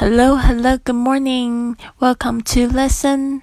[0.00, 1.76] Hello, hello, good morning.
[1.98, 3.42] Welcome to lesson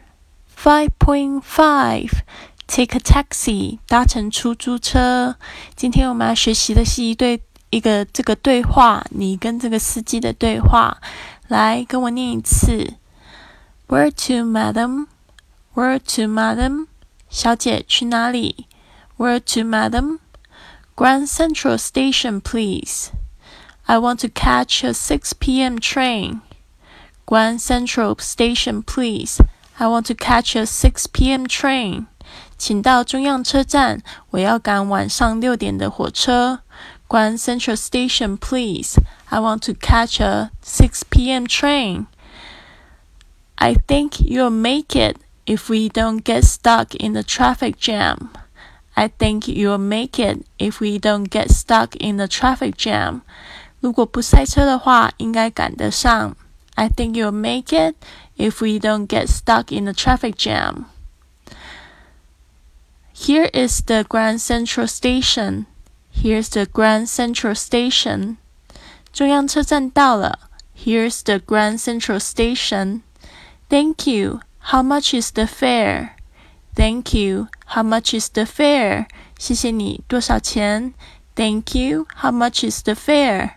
[0.55, 2.21] 5.5.
[2.67, 3.79] Take a taxi.
[3.87, 5.35] 搭乘出租车。
[5.75, 10.97] 今天我们要学习的是一对一个这个对话，你跟这个司机的对话。
[11.47, 12.93] 来，跟我念一次。
[13.87, 15.07] Where to, madam?
[15.75, 16.87] Where to, madam?
[17.29, 18.67] 小姐去哪里？
[19.17, 20.19] Where to, madam?
[20.95, 23.09] Grand Central Station, please.
[23.85, 25.77] I want to catch a 6 p.m.
[25.77, 26.39] train.
[27.27, 29.41] Grand Central Station, please.
[29.79, 31.45] I want to catch a 6 p.m.
[31.45, 32.05] train.
[32.57, 34.01] 请到中央车站，
[34.31, 36.59] 我要赶晚上六点的火车。
[37.07, 38.97] Grand Central Station, please.
[39.29, 41.45] I want to catch a 6 p.m.
[41.45, 42.05] train.
[43.55, 48.29] I think you'll make it if we don't get stuck in the traffic jam.
[48.95, 53.21] I think you'll make it if we don't get stuck in the traffic jam.
[53.79, 56.35] 如果不塞车的话，应该赶得上。
[56.77, 57.95] I think you'll make it
[58.37, 60.87] if we don't get stuck in the traffic jam.
[63.13, 65.67] Here is the Grand Central Station.
[66.11, 68.37] Here's the Grand Central Station.
[69.11, 70.39] 中央车站到了。
[70.75, 73.01] Here's the Grand Central Station.
[73.69, 74.39] Thank you.
[74.71, 76.15] How much is the fare?
[76.75, 77.47] Thank you.
[77.67, 79.05] How much is the fare?
[79.37, 80.93] 谢谢你，多少钱？
[81.35, 82.07] Thank you.
[82.21, 83.51] How much is the fare?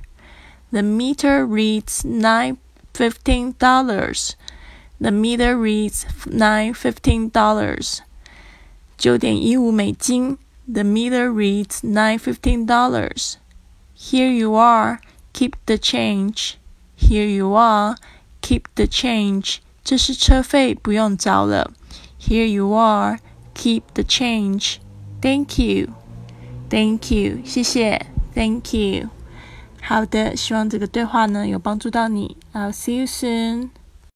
[0.70, 2.59] The meter reads nine
[2.95, 4.36] fifteen dollars.
[4.98, 7.98] The meter reads nine fifteen dollars.
[8.97, 10.39] 九点一五美金。
[10.72, 13.34] The meter reads nine fifteen dollars.
[13.97, 14.98] Here you are.
[15.33, 16.55] Keep the change.
[16.98, 17.97] Here you are.
[18.41, 19.59] Keep the change.
[19.84, 21.70] 这是车费，不用找了。
[22.20, 23.19] Here you are.
[23.55, 24.78] Keep the change.
[25.20, 25.92] Thank you.
[26.69, 27.42] Thank you.
[27.45, 28.06] 谢谢。
[28.34, 29.11] Thank you.
[29.82, 32.38] 好的，希望这个对话呢有帮助到你。
[32.54, 33.70] I'll see you soon.